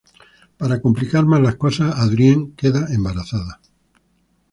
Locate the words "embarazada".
2.91-3.61